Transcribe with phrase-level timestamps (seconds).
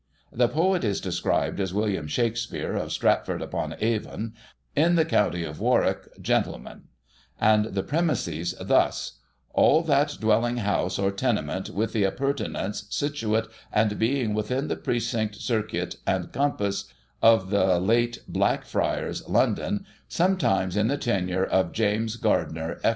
[0.31, 2.07] The poet is described as" Wm.
[2.07, 4.33] Shakspeare, of Stratforde upon Avon,
[4.75, 6.85] in the countie of Warwick, gentle man";
[7.39, 9.19] and the premises thus:"
[9.53, 15.35] All that dwelling house, or tenement, with the appurtenance, situate and being within the precinct,
[15.35, 16.85] circuit and compasse
[17.21, 22.89] of the late black ffryers, Lon don, sometymes in the tenure of James Gardiner, Esq^.